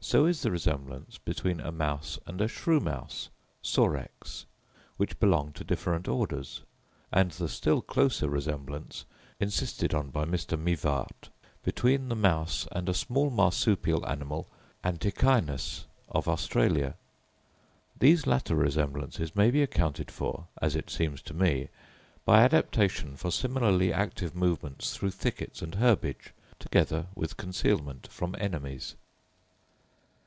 [0.00, 3.30] So is the resemblance between a mouse and a shrew mouse
[3.62, 4.46] (Sorex),
[4.96, 6.62] which belong to different orders;
[7.10, 9.04] and the still closer resemblance,
[9.40, 10.56] insisted on by Mr.
[10.58, 11.30] Mivart,
[11.64, 14.48] between the mouse and a small marsupial animal
[14.84, 16.94] (Antechinus) of Australia.
[17.98, 21.70] These latter resemblances may be accounted for, as it seems to me,
[22.24, 28.94] by adaptation for similarly active movements through thickets and herbage, together with concealment from enemies.